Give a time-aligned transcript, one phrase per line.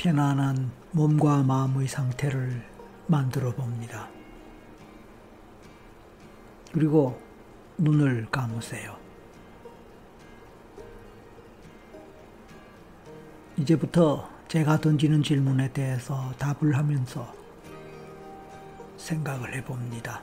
[0.00, 2.64] 편안한 몸과 마음의 상태를
[3.06, 4.08] 만들어 봅니다.
[6.72, 7.20] 그리고
[7.76, 8.96] 눈을 감으세요.
[13.58, 17.30] 이제부터 제가 던지는 질문에 대해서 답을 하면서
[18.96, 20.22] 생각을 해봅니다.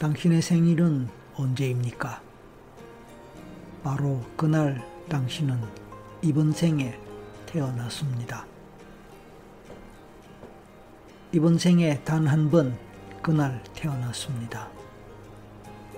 [0.00, 2.20] 당신의 생일은 언제입니까?
[3.84, 5.87] 바로 그날 당신은
[6.22, 6.98] 이번 생에
[7.46, 8.44] 태어났습니다.
[11.32, 12.76] 이번 생에 단 한 번
[13.22, 14.68] 그날 태어났습니다.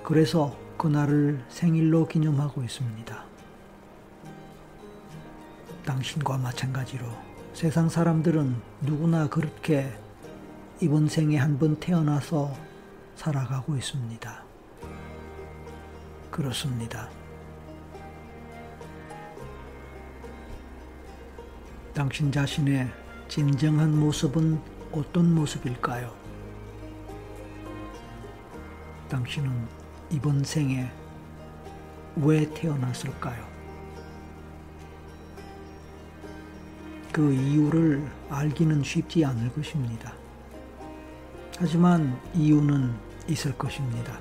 [0.03, 3.25] 그래서 그날을 생일로 기념하고 있습니다.
[5.87, 7.07] 당신과 마찬가지로
[7.55, 9.93] 세상 사람들은 누구나 그렇게
[10.81, 12.53] 이번 생에 한 번 태어나서
[13.17, 14.43] 살아가고 있습니다.
[16.31, 17.09] 그렇습니다.
[21.95, 22.89] 당신 자신의
[23.29, 24.61] 진정한 모습은
[24.93, 26.15] 어떤 모습일까요?
[29.09, 29.51] 당신은
[30.11, 30.89] 이번 생에
[32.17, 33.45] 왜 태어났을까요?
[37.13, 40.13] 그 이유를 알기는 쉽지 않을 것입니다.
[41.59, 42.95] 하지만 이유는
[43.29, 44.17] 있을 것입니다.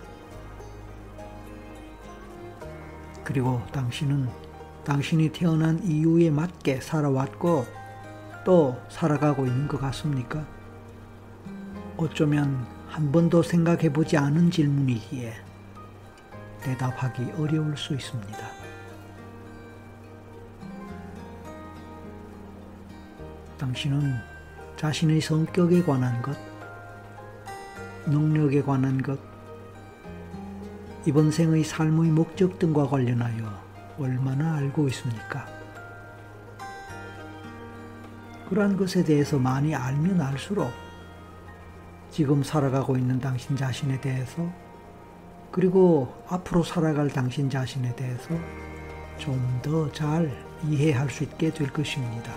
[3.23, 4.48] 그리고 당신은
[4.83, 7.65] 당신이 태어난 이유에 맞게 살아왔고
[8.45, 10.45] 또 살아가고 있는 것 같습니까?
[11.97, 15.33] 어쩌면 한 번도 생각해 보지 않은 질문이기에
[16.61, 18.37] 대답하기 어려울 수 있습니다.
[23.57, 24.15] 당신은
[24.77, 26.37] 자신의 성격에 관한 것,
[28.07, 29.19] 능력에 관한 것,
[31.05, 33.68] 이번 생의 삶의 목적 등과 관련하여
[33.99, 35.45] 얼마나 알고 있습니까?
[38.49, 40.71] 그러한 것에 대해서 많이 알면 알수록
[42.09, 44.49] 지금 살아가고 있는 당신 자신에 대해서
[45.51, 48.29] 그리고 앞으로 살아갈 당신 자신에 대해서
[49.17, 50.31] 좀 더 잘
[50.67, 52.33] 이해할 수 있게 될 것입니다.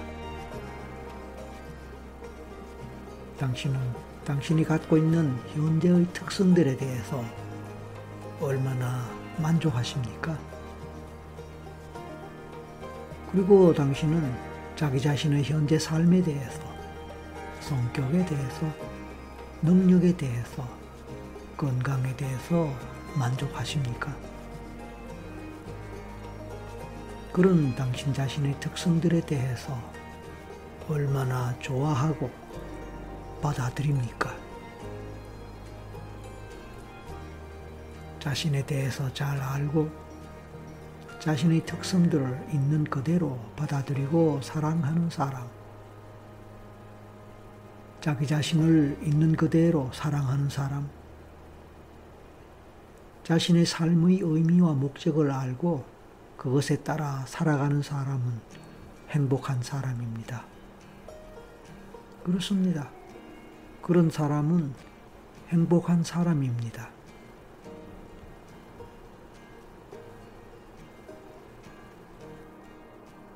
[3.38, 3.78] 당신은
[4.24, 7.24] 당신이 갖고 있는 현재의 특성들에 대해서
[8.40, 9.08] 얼마나
[9.38, 10.36] 만족하십니까?
[13.32, 14.30] 그리고 당신은
[14.76, 16.60] 자기 자신의 현재 삶에 대해서,
[17.60, 18.66] 성격에 대해서,
[19.62, 20.68] 능력에 대해서,
[21.56, 22.70] 건강에 대해서
[23.14, 24.14] 만족하십니까?
[27.32, 29.78] 그런 당신 자신의 특성들에 대해서
[30.90, 32.30] 얼마나 좋아하고
[33.40, 34.36] 받아들입니까?
[38.20, 40.11] 자신에 대해서 잘 알고
[41.22, 45.48] 자신의 특성들을 있는 그대로 받아들이고 사랑하는 사람.
[48.00, 50.90] 자기 자신을 있는 그대로 사랑하는 사람.
[53.22, 55.84] 자신의 삶의 의미와 목적을 알고
[56.36, 58.40] 그것에 따라 살아가는 사람은
[59.10, 60.44] 행복한 사람입니다.
[62.24, 62.90] 그렇습니다.
[63.80, 64.74] 그런 사람은
[65.50, 66.90] 행복한 사람입니다.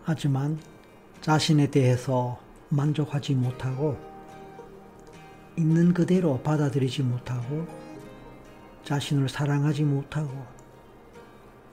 [0.08, 0.56] 하지만
[1.20, 3.98] 자신에 대해서 만족하지 못하고
[5.56, 7.66] 있는 그대로 받아들이지 못하고
[8.84, 10.30] 자신을 사랑하지 못하고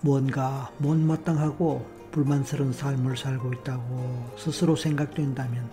[0.01, 5.69] 뭔가 못마땅하고 불만스러운 삶을 살고 있다고 스스로 생각된다면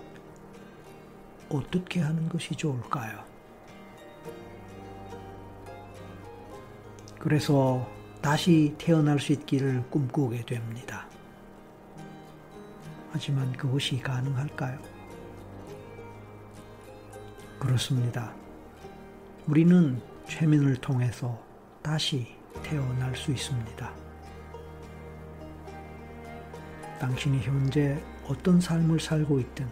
[1.49, 3.25] 어떻게 하는 것이 좋을까요?
[7.19, 7.89] 그래서
[8.21, 11.10] 다시 태어날 수 있기를 꿈꾸게 됩니다.
[13.13, 14.79] 하지만 그것이 가능할까요?
[17.59, 18.33] 그렇습니다.
[19.47, 21.43] 우리는 최면을 통해서
[21.83, 23.93] 다시 태어날 수 있습니다.
[27.01, 29.69] 당신이 현재 어떤 삶을 살고 있든,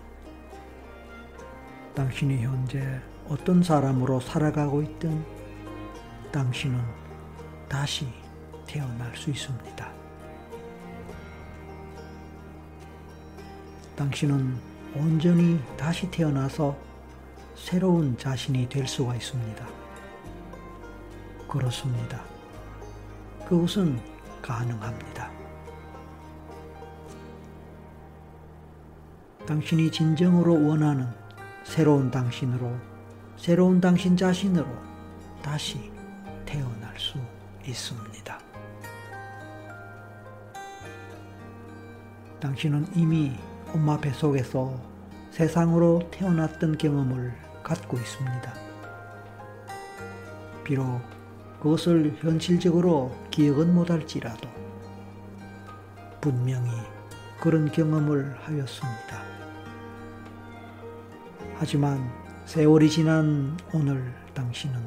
[1.95, 5.25] 당신이 현재 어떤 사람으로 살아가고 있든,
[6.33, 6.81] 당신은
[7.69, 8.09] 다시
[8.67, 10.08] 태어날 수 있습니다.
[13.99, 14.57] 당신은
[14.95, 16.77] 온전히 다시 태어나서
[17.57, 19.67] 새로운 자신이 될 수가 있습니다.
[21.49, 22.23] 그렇습니다.
[23.49, 24.01] 그것은
[24.41, 25.33] 가능합니다.
[29.45, 31.09] 당신이 진정으로 원하는
[31.65, 32.71] 새로운 당신으로,
[33.37, 34.69] 새로운 당신 자신으로
[35.43, 35.91] 다시
[36.47, 37.19] 태어날 수
[37.67, 38.39] 있습니다.
[42.39, 43.37] 당신은 이미
[43.75, 44.75] 엄마 뱃속에서
[45.31, 48.55] 세상으로 태어났던 경험을 갖고 있습니다.
[50.65, 51.01] 비록
[51.61, 54.49] 그것을 현실적으로 기억은 못할지라도
[56.21, 56.71] 분명히
[57.41, 59.23] 그런 경험을 하였습니다.
[61.59, 62.11] 하지만
[62.47, 64.81] 세월이 지난 오늘 당신은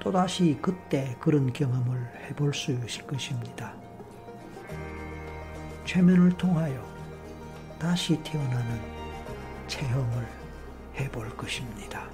[0.00, 3.74] 또다시 그때 그런 경험을 해볼 수 있을 것입니다.
[5.84, 6.93] 최면을 통하여
[7.78, 8.80] 다시 태어나는
[9.66, 10.26] 체험을
[10.98, 12.08] 해볼 것입니다.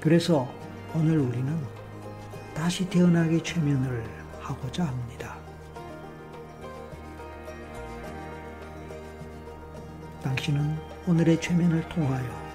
[0.00, 0.48] 그래서
[0.94, 1.56] 오늘 우리는
[2.54, 4.04] 다시 태어나기 최면을
[4.40, 5.36] 하고자 합니다.
[10.22, 12.50] 당신은 오늘의 최면을 통하여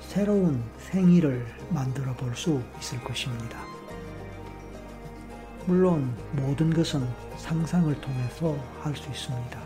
[0.00, 3.69] 새로운 생일을 만들어 볼 수 있을 것입니다.
[5.70, 9.60] 물론 모든 것은 상상을 통해서 할 수 있습니다.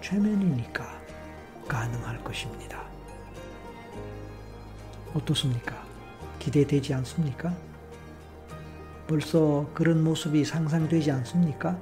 [0.00, 0.86] 최면이니까
[1.68, 2.82] 가능할 것입니다.
[5.12, 5.84] 어떻습니까?
[6.38, 7.54] 기대되지 않습니까?
[9.06, 11.78] 벌써 그런 모습이 상상되지 않습니까?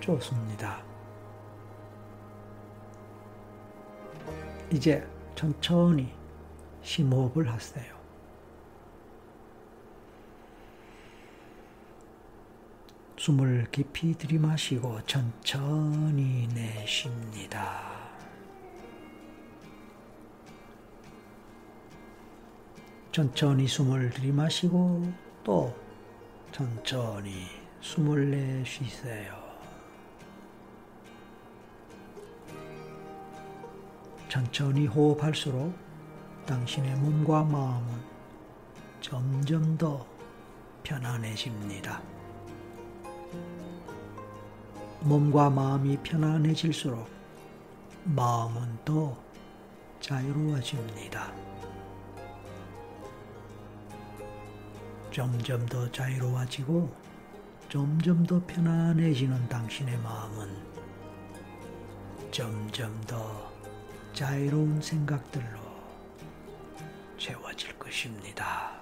[0.00, 0.82] 좋습니다.
[4.72, 6.14] 이제 천천히
[6.80, 7.97] 심호흡을 하세요.
[13.28, 18.08] 숨을 깊이 들이마시고 천천히 내쉽니다.
[23.12, 25.12] 천천히 숨을 들이마시고
[25.44, 25.76] 또
[26.52, 27.48] 천천히
[27.82, 29.36] 숨을 내쉬세요.
[34.30, 35.74] 천천히 호흡할수록
[36.46, 38.00] 당신의 몸과 마음은
[39.02, 40.06] 점점 더
[40.82, 42.17] 편안해집니다.
[45.00, 47.08] 몸과 마음이 편안해질수록
[48.04, 49.16] 마음은 더
[50.00, 51.32] 자유로워집니다.
[55.12, 56.92] 점점 더 자유로워지고
[57.68, 60.56] 점점 더 편안해지는 당신의 마음은
[62.30, 63.52] 점점 더
[64.12, 65.58] 자유로운 생각들로
[67.18, 68.77] 채워질 것입니다.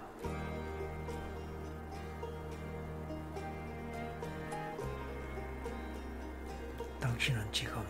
[7.27, 7.83] 당신은 지금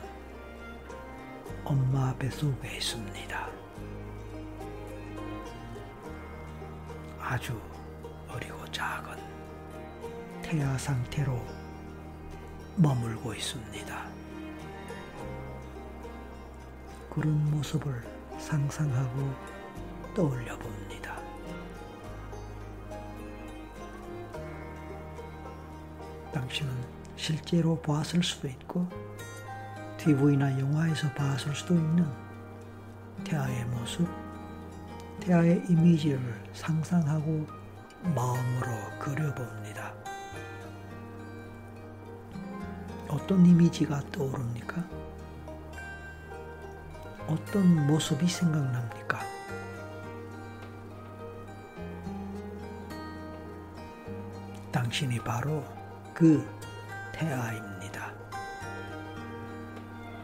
[1.63, 3.49] 엄마 뱃속에 있습니다.
[7.21, 7.61] 아주
[8.29, 9.15] 어리고 작은
[10.41, 11.39] 태아 상태로
[12.77, 14.07] 머물고 있습니다.
[17.11, 18.03] 그런 모습을
[18.39, 19.35] 상상하고
[20.15, 21.21] 떠올려 봅니다.
[26.33, 28.87] 당신은 실제로 보았을 수도 있고
[29.97, 32.07] TV나 영화에서 봤을 수도 있는
[33.25, 34.07] 태아의 모습,
[35.21, 36.21] 태아의 이미지를
[36.53, 37.47] 상상하고
[38.15, 39.95] 마음으로 그려봅니다.
[43.09, 44.85] 어떤 이미지가 떠오릅니까?
[47.27, 49.21] 어떤 모습이 생각납니까?
[54.71, 55.65] 당신이 바로
[56.15, 56.47] 그
[57.19, 58.13] 태아입니다.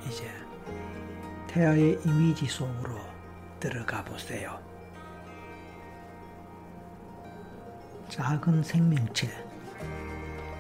[0.07, 0.31] 이제
[1.47, 2.99] 태아의 이미지 속으로
[3.59, 4.61] 들어가 보세요.
[8.11, 9.27] 작은 생명체,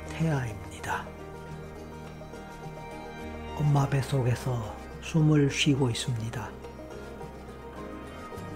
[0.08, 1.04] 태아입니다.
[3.58, 6.48] 엄마 뱃속에서 숨을 쉬고 있습니다.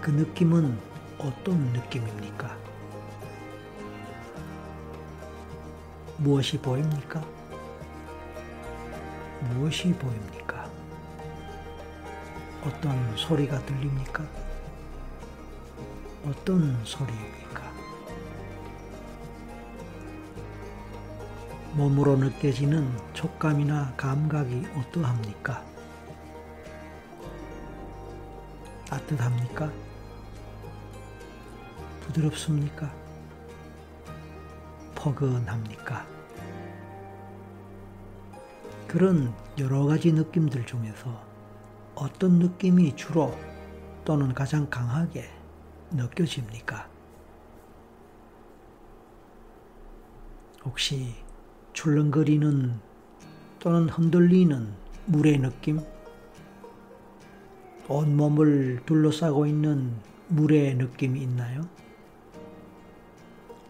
[0.01, 0.79] 그 느낌은
[1.19, 2.57] 어떤 느낌입니까?
[6.17, 7.37] 무엇이 보입니까?
[9.55, 10.71] 무엇이 보입니까?
[12.65, 14.25] 어떤 소리가 들립니까?
[16.27, 17.63] 어떤 소리입니까?
[21.75, 25.63] 몸으로 느껴지는 촉감이나 감각이 어떠합니까?
[28.89, 29.71] 따뜻합니까?
[32.01, 32.93] 부드럽습니까?
[34.95, 36.16] 포근합니까?
[38.97, 41.23] 그런 여러 가지 느낌들 중에서
[41.97, 43.37] 어떤 느낌이 주로
[44.07, 45.29] 또는 가장 강하게
[45.91, 46.89] 느껴집니까?
[50.65, 51.13] 혹시
[51.75, 52.81] 출렁거리는
[53.59, 54.73] 또는 흔들리는
[55.05, 55.81] 물의 느낌?
[57.89, 59.93] 온몸을 둘러싸고 있는
[60.29, 61.69] 물의 느낌이 있나요?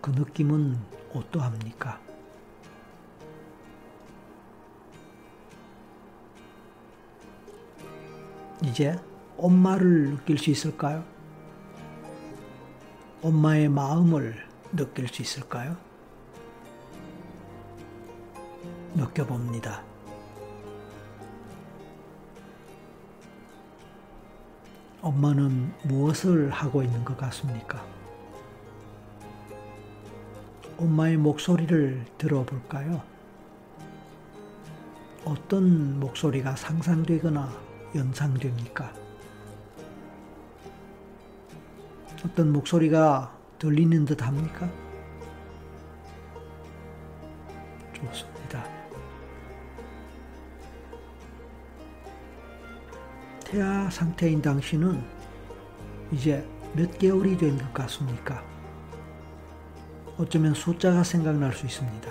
[0.00, 0.78] 그 느낌은
[1.12, 2.06] 어떠합니까?
[8.63, 8.99] 이제
[9.37, 11.05] 엄마를 느낄 수 있을까요?
[13.23, 14.35] 엄마의 마음을
[14.73, 15.77] 느낄 수 있을까요?
[18.95, 19.83] 느껴봅니다.
[25.03, 27.85] 엄마는 무엇을 하고 있는 것 같습니까?
[30.79, 33.03] 엄마의 목소리를 들어볼까요?
[35.25, 38.93] 어떤 목소리가 상상되거나 연상됩니까?
[42.25, 44.69] 어떤 목소리가 들리는 듯 합니까?
[47.95, 48.64] 좋습니다.
[53.45, 55.02] 태아 상태인 당신은
[56.12, 58.43] 이제 몇 개월이 된 것 같습니까?
[60.19, 62.11] 어쩌면 숫자가 생각날 수 있습니다.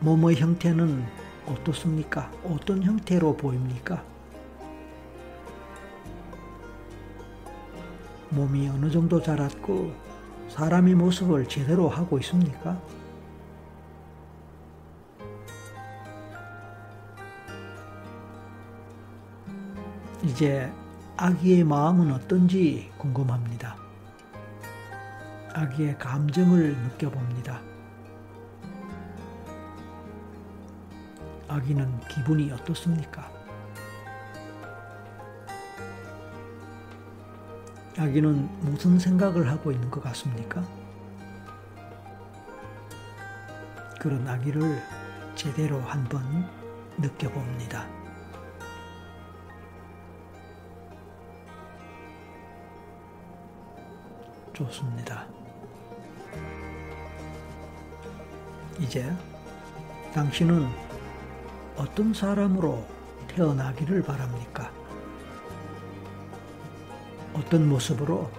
[0.00, 2.30] 몸의 형태는 어떻습니까?
[2.44, 4.02] 어떤 형태로 보입니까?
[8.30, 9.92] 몸이 어느 정도 자랐고
[10.48, 12.80] 사람의 모습을 제대로 하고 있습니까?
[20.22, 20.72] 이제
[21.16, 23.76] 아기의 마음은 어떤지 궁금합니다.
[25.52, 27.71] 아기의 감정을 느껴봅니다.
[31.52, 33.30] 아기는 기분이 어떻습니까?
[37.98, 40.64] 아기는 무슨 생각을 하고 있는 것 같습니까?
[44.00, 44.82] 그런 아기를
[45.34, 46.48] 제대로 한번
[46.98, 47.86] 느껴봅니다.
[54.54, 55.26] 좋습니다.
[58.80, 59.14] 이제
[60.14, 60.91] 당신은
[61.76, 62.86] 어떤 사람으로
[63.28, 64.70] 태어나기를 바랍니까?
[67.32, 68.30] 어떤 모습으로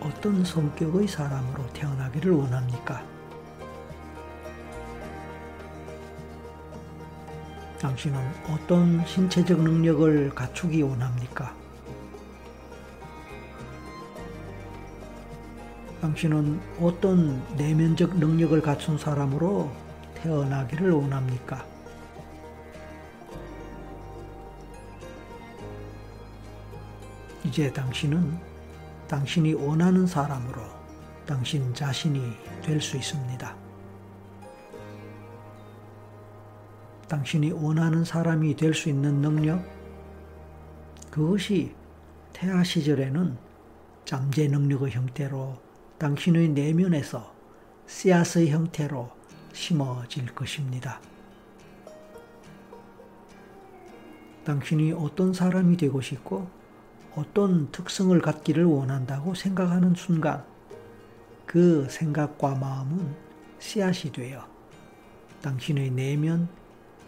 [0.00, 3.02] 어떤 성격의 사람으로 태어나기를 원합니까?
[7.80, 11.56] 당신은 어떤 신체적 능력을 갖추기 원합니까?
[16.02, 19.70] 당신은 어떤 내면적 능력을 갖춘 사람으로
[20.14, 21.71] 태어나기를 원합니까?
[27.44, 28.38] 이제 당신은
[29.08, 30.62] 당신이 원하는 사람으로
[31.26, 32.20] 당신 자신이
[32.62, 33.56] 될 수 있습니다.
[37.08, 39.62] 당신이 원하는 사람이 될 수 있는 능력,
[41.10, 41.74] 그것이
[42.32, 43.36] 태아 시절에는
[44.04, 45.58] 잠재 능력의 형태로
[45.98, 47.34] 당신의 내면에서
[47.86, 49.10] 씨앗의 형태로
[49.52, 51.00] 심어질 것입니다.
[54.44, 56.48] 당신이 어떤 사람이 되고 싶고
[57.14, 60.44] 어떤 특성을 갖기를 원한다고 생각하는 순간
[61.44, 63.14] 그 생각과 마음은
[63.58, 64.46] 씨앗이 되어
[65.42, 66.48] 당신의 내면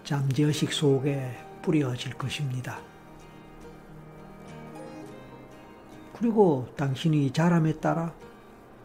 [0.04, 1.30] 잠재의식 속에
[1.62, 2.78] 뿌려질 것입니다.
[6.12, 8.12] 그리고 당신이 자람에 따라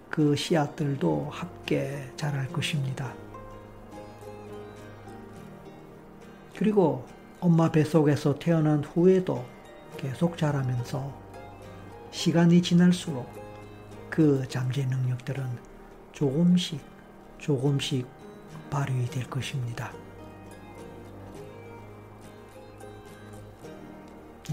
[0.09, 3.13] 그 씨앗들도 함께 자랄 것입니다.
[6.55, 7.05] 그리고
[7.39, 9.45] 엄마 뱃속에서 태어난 후에도
[9.99, 11.13] 계속 자라면서
[12.11, 13.29] 시간이 지날수록
[14.09, 15.45] 그 잠재 능력들은
[16.13, 16.79] 조금씩
[17.37, 18.07] 조금씩
[18.69, 19.91] 발휘 될 것입니다.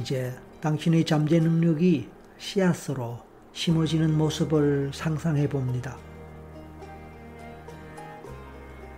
[0.00, 3.20] 이제 당신의 잠재 능력이 씨앗으로
[3.52, 5.96] 심어지는 모습을 상상해 봅니다.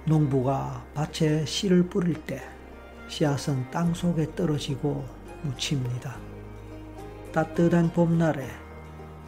[0.06, 2.42] 농부가 밭에 씨를 뿌릴 때
[3.08, 5.04] 씨앗은 땅 속에 떨어지고
[5.42, 6.37] 묻힙니다.
[7.38, 8.48] 따뜻한 봄날에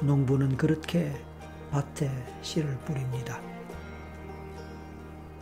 [0.01, 1.15] 농부는 그렇게
[1.71, 2.11] 밭에
[2.43, 3.41] 씨를 뿌립니다.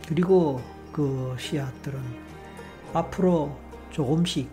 [0.07, 0.61] 그리고
[0.91, 1.99] 그 씨앗들은
[2.93, 3.57] 앞으로
[3.89, 4.51] 조금씩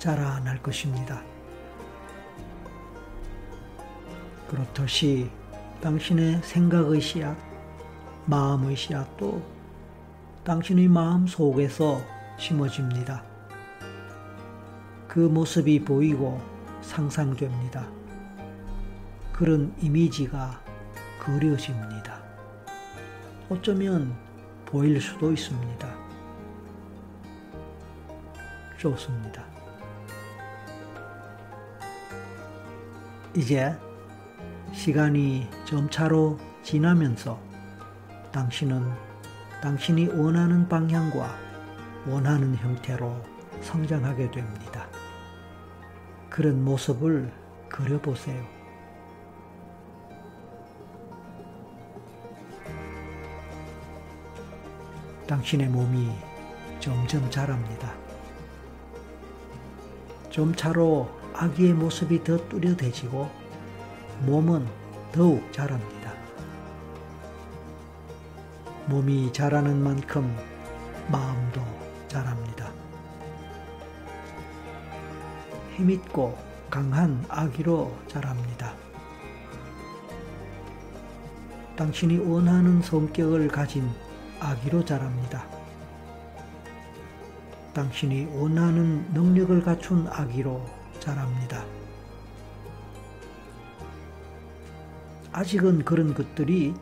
[0.00, 1.22] 자라날 것입니다.
[4.48, 5.30] 그렇듯이
[5.80, 7.36] 당신의 생각의 씨앗,
[8.26, 9.40] 마음의 씨앗도
[10.42, 12.00] 당신의 마음 속에서
[12.40, 13.22] 심어집니다.
[15.06, 16.51] 그 모습이 보이고
[16.82, 17.88] 상상됩니다.
[19.32, 20.60] 그런 이미지가
[21.18, 22.20] 그려집니다.
[23.48, 24.14] 어쩌면
[24.66, 25.88] 보일 수도 있습니다.
[28.78, 29.44] 좋습니다.
[33.34, 33.74] 이제
[34.72, 37.40] 시간이 점차로 지나면서
[38.32, 38.90] 당신은
[39.62, 41.38] 당신이 원하는 방향과
[42.06, 43.22] 원하는 형태로
[43.60, 44.81] 성장하게 됩니다.
[46.32, 47.30] 그런 모습을
[47.68, 48.42] 그려보세요.
[55.26, 56.10] 당신의 몸이
[56.80, 57.92] 점점 자랍니다.
[60.30, 63.28] 좀 차로 아기의 모습이 더 뚜렷해지고
[64.22, 64.66] 몸은
[65.12, 66.14] 더욱 자랍니다.
[68.86, 70.34] 몸이 자라는 만큼
[71.08, 71.60] 마음도
[72.08, 72.61] 자랍니다.
[75.82, 76.38] 힘있고
[76.70, 78.72] 강한 아기로 자랍니다.
[81.76, 83.88] 당신이 원하는 성격을 가진
[84.40, 85.44] 아기로 자랍니다.
[87.74, 90.64] 당신이 원하는 능력을 갖춘 아기로
[91.00, 91.64] 자랍니다.
[95.32, 96.74] 아직은 그런 것들이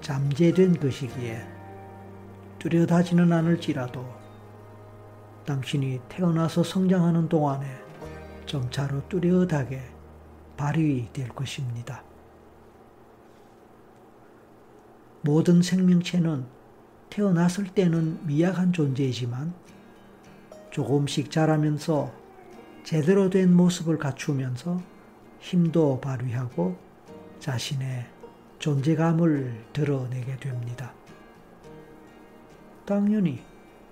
[0.00, 1.42] 잠재된 것이기에
[2.58, 4.06] 뚜렷하지는 않을지라도
[5.46, 7.83] 당신이 태어나서 성장하는 동안에
[8.54, 9.82] 점차로 뚜렷하게
[10.56, 12.04] 발휘될 것입니다.
[15.22, 16.46] 모든 생명체는
[17.10, 19.52] 태어났을 때는 미약한 존재이지만
[20.70, 22.12] 조금씩 자라면서
[22.84, 24.80] 제대로 된 모습을 갖추면서
[25.40, 26.76] 힘도 발휘하고
[27.40, 28.06] 자신의
[28.60, 30.92] 존재감을 드러내게 됩니다.
[32.86, 33.42] 당연히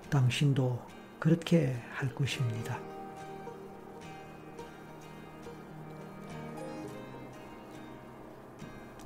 [0.09, 0.79] 당신도
[1.19, 2.92] 그렇게 할 것입니다.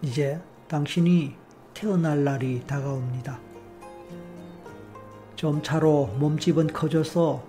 [0.07, 1.35] 이제 당신이
[1.73, 3.41] 태어날 날이 다가옵니다.
[5.35, 7.43] 점차로 몸집은 커져서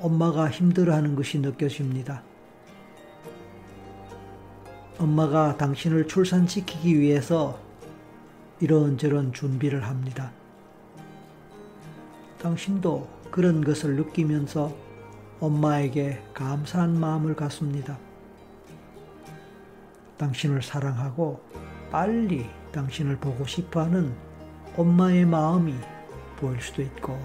[0.00, 2.24] 엄마가 힘들어하는 것이 느껴집니다.
[4.98, 7.60] 엄마가 당신을 출산시키기 위해서
[8.58, 10.32] 이런저런 준비를 합니다.
[12.40, 14.74] 당신도 그런 것을 느끼면서
[15.38, 17.98] 엄마에게 감사한 마음을 갖습니다.
[20.18, 21.40] 당신을 사랑하고
[21.90, 24.14] 빨리 당신을 보고 싶어 하는
[24.76, 25.74] 엄마의 마음이
[26.36, 27.18] 보일 수도 있고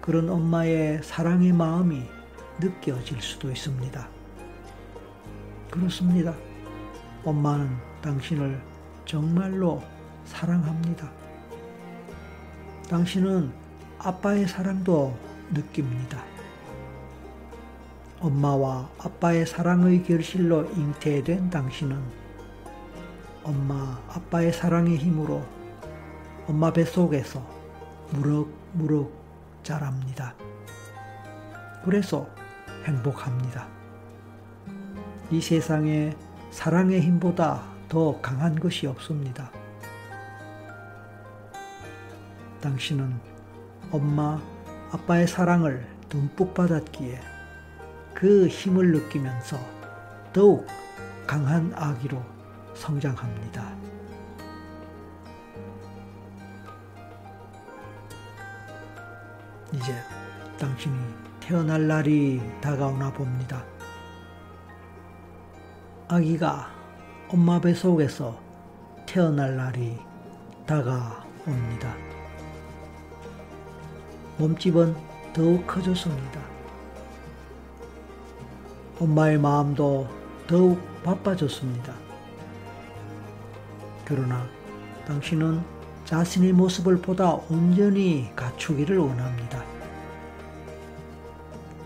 [0.00, 2.02] 그런 엄마의 사랑의 마음이
[2.60, 4.08] 느껴질 수도 있습니다.
[5.70, 6.34] 그렇습니다.
[7.24, 7.68] 엄마는
[8.00, 8.60] 당신을
[9.04, 9.82] 정말로
[10.24, 11.10] 사랑합니다.
[12.88, 13.52] 당신은
[13.98, 15.16] 아빠의 사랑도
[15.52, 16.22] 느낍니다.
[18.20, 22.25] 엄마와 아빠의 사랑의 결실로 잉태된 당신은
[23.46, 25.40] 엄마, 아빠의 사랑의 힘으로
[26.48, 27.40] 엄마 뱃속에서
[28.10, 29.12] 무럭무럭
[29.62, 30.34] 자랍니다.
[31.84, 32.26] 그래서
[32.84, 33.68] 행복합니다.
[35.30, 36.12] 이 세상에
[36.50, 39.52] 사랑의 힘보다 더 강한 것이 없습니다.
[42.60, 43.14] 당신은
[43.92, 44.40] 엄마,
[44.90, 47.20] 아빠의 사랑을 듬뿍 받았기에
[48.12, 49.56] 그 힘을 느끼면서
[50.32, 50.66] 더욱
[51.28, 52.35] 강한 아기로
[52.76, 53.74] 성장합니다.
[59.72, 59.94] 이제
[60.58, 60.96] 당신이
[61.40, 63.64] 태어날 날이 다가오나 봅니다.
[66.08, 66.70] 아기가
[67.28, 68.40] 엄마 뱃속에서
[69.06, 69.98] 태어날 날이
[70.66, 71.94] 다가옵니다.
[74.38, 74.94] 몸집은
[75.32, 76.40] 더욱 커졌습니다.
[79.00, 80.08] 엄마의 마음도
[80.46, 82.05] 더욱 바빠졌습니다.
[84.06, 84.46] 그러나
[85.06, 85.60] 당신은
[86.04, 89.64] 자신의 모습을 보다 온전히 갖추기를 원합니다.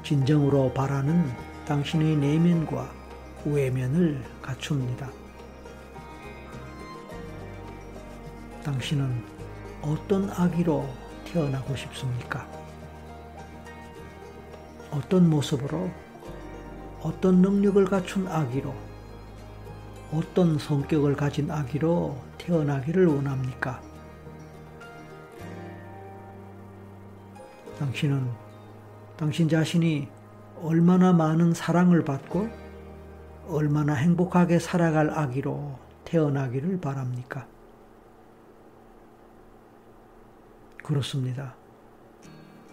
[0.03, 1.25] 진정으로 바라는
[1.65, 2.91] 당신의 내면과
[3.47, 5.11] 외면을 갖춥니다.
[8.65, 9.25] 당신은
[9.81, 10.87] 어떤 아기로
[11.25, 12.47] 태어나고 싶습니까?
[14.91, 15.89] 어떤 모습으로,
[17.01, 18.75] 어떤 능력을 갖춘 아기로,
[20.13, 23.81] 어떤 성격을 가진 아기로 태어나기를 원합니까?
[27.79, 28.29] 당신은
[29.17, 30.09] 당신 자신이
[30.63, 32.49] 얼마나 많은 사랑을 받고
[33.49, 37.47] 얼마나 행복하게 살아갈 아기로 태어나기를 바랍니까?
[40.83, 41.55] 그렇습니다.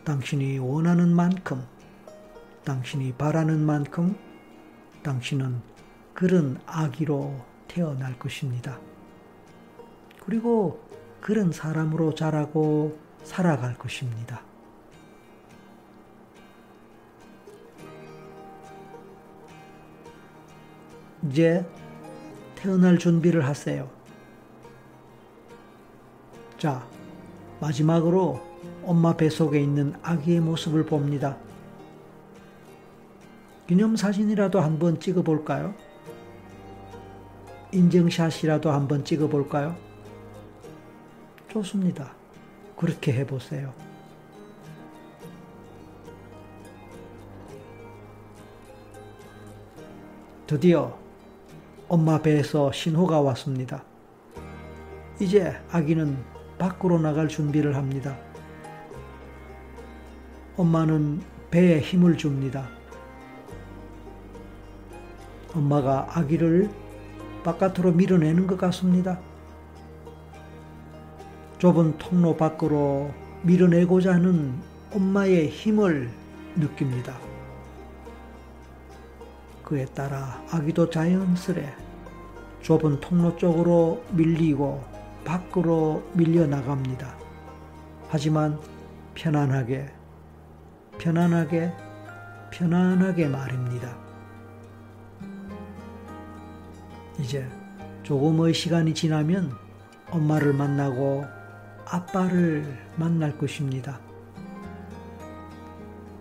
[0.03, 1.63] 당신이 원하는 만큼,
[2.63, 4.17] 당신이 바라는 만큼
[5.03, 5.76] 당신은
[6.17, 7.31] 그런 아기로
[7.67, 8.79] 태어날 것입니다.
[10.25, 10.79] 그리고
[11.21, 14.41] 그런 사람으로 자라고 살아갈 것입니다.
[21.29, 21.63] 이제
[22.55, 23.87] 태어날 준비를 하세요.
[26.57, 26.89] 자,
[27.61, 28.41] 마지막으로
[28.83, 31.37] 엄마 뱃속에 있는 아기의 모습을 봅니다.
[33.67, 35.75] 기념사진이라도 한번 찍어볼까요?
[37.71, 39.75] 인증샷이라도 한번 찍어볼까요?
[41.49, 42.11] 좋습니다.
[42.75, 43.73] 그렇게 해보세요.
[50.45, 50.97] 드디어
[51.89, 53.83] 엄마 배에서 신호가 왔습니다.
[55.19, 56.17] 이제 아기는
[56.57, 58.17] 밖으로 나갈 준비를 합니다.
[60.55, 62.69] 엄마는 배에 힘을 줍니다.
[65.53, 66.69] 엄마가 아기를
[67.43, 69.19] 바깥으로 밀어내는 것 같습니다.
[71.59, 74.53] 좁은 통로 밖으로 밀어내고자 하는
[74.93, 76.09] 엄마의 힘을
[76.55, 77.17] 느낍니다.
[79.63, 81.73] 그에 따라 아기도 자연스레
[82.61, 84.83] 좁은 통로 쪽으로 밀리고
[85.25, 87.15] 밖으로 밀려 나갑니다.
[88.09, 88.59] 하지만
[89.15, 89.89] 편안하게,
[90.97, 91.73] 편안하게,
[92.51, 94.06] 편안하게 말입니다.
[97.19, 97.47] 이제
[98.03, 99.51] 조금의 시간이 지나면
[100.11, 101.25] 엄마를 만나고
[101.85, 103.99] 아빠를 만날 것입니다.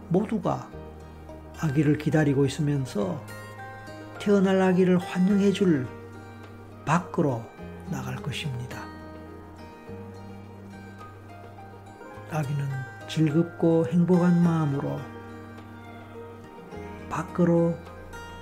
[0.09, 0.69] 모두가
[1.61, 3.23] 아기를 기다리고 있으면서
[4.19, 5.87] 태어날 아기를 환영해 줄
[6.85, 7.45] 밖으로
[7.91, 8.83] 나갈 것입니다.
[12.31, 12.67] 아기는
[13.09, 14.99] 즐겁고 행복한 마음으로
[17.09, 17.77] 밖으로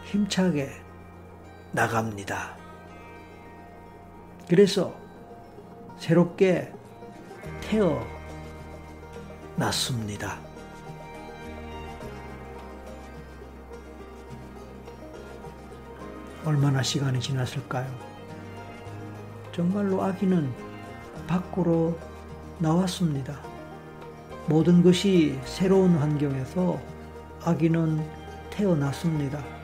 [0.05, 0.84] 힘차게
[1.75, 2.57] 나갑니다.
[4.49, 4.95] 그래서
[5.99, 6.73] 새롭게
[9.59, 10.39] 태어났습니다.
[16.45, 17.93] 얼마나 시간이 지났을까요?
[19.51, 20.53] 정말로 아기는
[21.27, 21.99] 밖으로
[22.61, 23.37] 나왔습니다.
[24.47, 26.81] 모든 것이 새로운 환경에서
[27.43, 28.09] 아기는
[28.51, 29.63] 태어났습니다.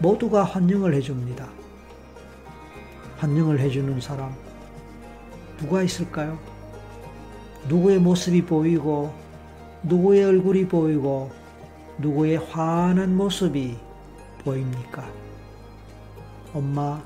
[0.00, 1.48] 모두가 환영을 해줍니다.
[3.16, 4.32] 환영을 해주는 사람,
[5.58, 6.38] 누가 있을까요?
[7.68, 9.12] 누구의 모습이 보이고,
[9.82, 11.32] 누구의 얼굴이 보이고,
[11.98, 13.76] 누구의 환한 모습이
[14.44, 15.04] 보입니까?
[16.54, 17.02] 엄마,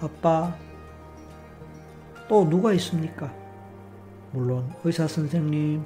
[0.00, 0.52] 아빠,
[2.28, 3.32] 또 누가 있습니까?
[4.32, 5.84] 물론 의사 선생님,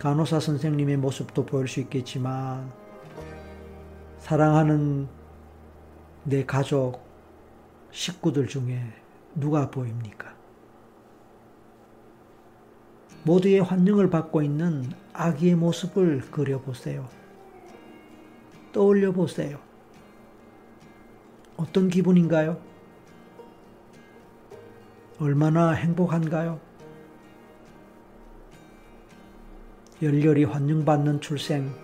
[0.00, 2.72] 간호사 선생님의 모습도 보일 수 있겠지만,
[4.24, 5.06] 사랑하는
[6.22, 6.98] 내 가족,
[7.90, 8.82] 식구들 중에
[9.34, 10.34] 누가 보입니까?
[13.24, 17.06] 모두의 환영을 받고 있는 아기의 모습을 그려보세요.
[18.72, 19.58] 떠올려 보세요.
[21.58, 22.58] 어떤 기분인가요?
[25.20, 26.58] 얼마나 행복한가요?
[30.00, 31.83] 열렬히 환영받는 출생,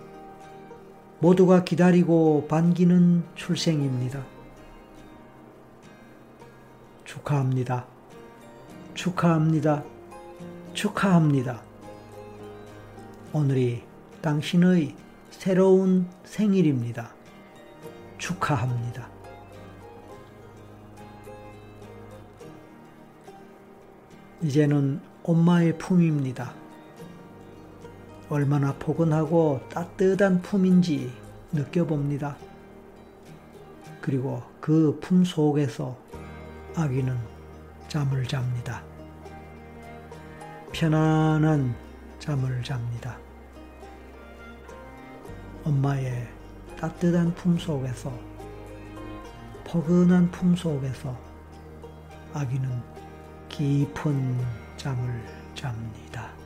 [1.21, 4.25] 모두가 기다리고 반기는 출생입니다.
[7.05, 7.85] 축하합니다.
[8.95, 9.83] 축하합니다.
[10.73, 11.61] 축하합니다.
[13.33, 13.83] 오늘이
[14.23, 14.95] 당신의
[15.29, 17.13] 새로운 생일입니다.
[18.17, 19.07] 축하합니다.
[24.41, 26.60] 이제는 엄마의 품입니다.
[28.31, 31.11] 얼마나 포근하고 따뜻한 품인지
[31.51, 32.37] 느껴봅니다.
[33.99, 35.97] 그리고 그 품 속에서
[36.73, 37.13] 아기는
[37.89, 38.83] 잠을 잡니다.
[40.71, 41.75] 편안한
[42.19, 43.17] 잠을 잡니다.
[45.65, 46.25] 엄마의
[46.79, 48.17] 따뜻한 품 속에서
[49.65, 51.19] 포근한 품 속에서
[52.33, 52.81] 아기는
[53.49, 54.39] 깊은
[54.77, 55.21] 잠을
[55.53, 56.40] 잡니다.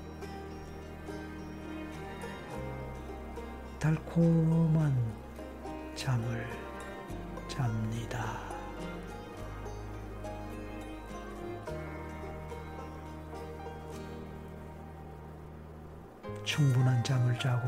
[3.86, 4.98] 달콤한
[5.93, 6.48] 잠을
[7.48, 8.41] 잡니다.
[16.43, 17.67] 충분한 잠을 자고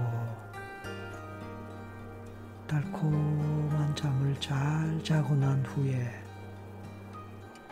[2.65, 6.11] 달콤한 잠을 잘 자고 난 후에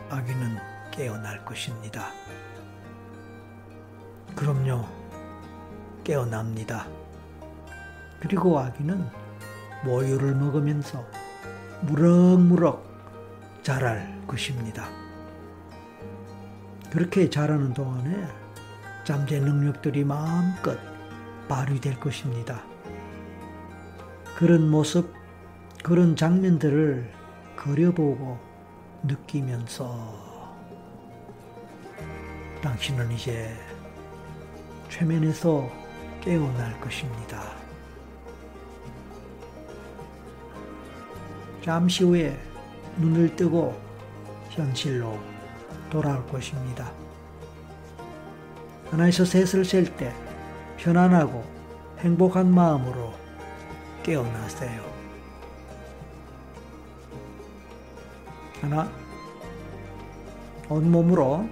[0.08, 0.56] 아기는
[0.92, 2.12] 깨어날 것입니다.
[4.36, 4.84] 그럼요,
[6.04, 7.05] 깨어납니다.
[8.20, 9.06] 그리고 아기는
[9.84, 11.04] 모유를 먹으면서
[11.82, 12.84] 무럭무럭
[13.62, 14.88] 자랄 것입니다.
[16.90, 18.26] 그렇게 자라는 동안에
[19.04, 20.78] 잠재 능력들이 마음껏
[21.48, 22.62] 발휘될 것입니다.
[24.36, 25.12] 그런 모습,
[25.82, 27.12] 그런 장면들을
[27.56, 28.38] 그려보고
[29.02, 30.56] 느끼면서
[32.62, 33.54] 당신은 이제
[34.88, 35.70] 최면에서
[36.20, 37.65] 깨어날 것입니다.
[41.66, 42.38] 잠시 후에
[42.96, 43.76] 눈을 뜨고
[44.50, 45.18] 현실로
[45.90, 46.92] 돌아올 것입니다.
[48.88, 50.14] 하나에서 셋을 셀 때
[50.76, 51.42] 편안하고
[51.98, 53.12] 행복한 마음으로
[54.04, 54.80] 깨어나세요.
[58.60, 58.88] 하나,
[60.68, 61.48] 온몸으로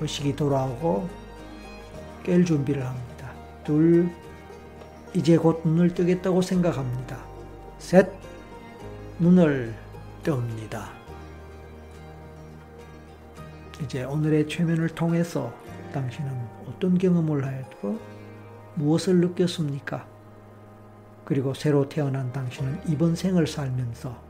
[0.00, 1.08] 의식이 돌아오고
[2.24, 3.30] 깰 준비를 합니다.
[3.62, 4.10] 둘,
[5.14, 7.16] 이제 곧 눈을 뜨겠다고 생각합니다.
[7.78, 8.10] 셋,
[9.22, 9.72] 눈을
[10.24, 10.86] 뜹니다.
[13.80, 15.54] 이제 오늘의 최면을 통해서
[15.92, 16.28] 당신은
[16.66, 18.00] 어떤 경험을 하였고
[18.74, 20.08] 무엇을 느꼈습니까?
[21.24, 24.20] 그리고 새로 태어난 당신은 이번 생을 살면서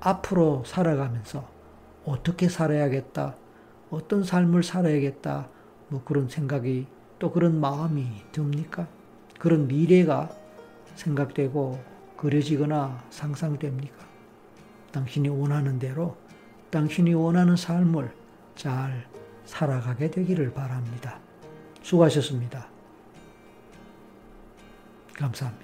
[0.00, 1.48] 앞으로 살아가면서
[2.04, 3.36] 어떻게 살아야겠다,
[3.88, 5.48] 어떤 삶을 살아야겠다,
[5.88, 6.86] 뭐 그런 생각이
[7.18, 8.88] 또 그런 마음이 듭니까?
[9.38, 10.28] 그런 미래가
[10.96, 11.80] 생각되고
[12.18, 14.03] 그려지거나 상상됩니까?
[14.94, 16.16] 당신이 원하는 대로
[16.70, 18.14] 당신이 원하는 삶을
[18.54, 19.08] 잘
[19.44, 21.18] 살아가게 되기를 바랍니다.
[21.82, 22.68] 수고하셨습니다.
[25.14, 25.63] 감사합니다.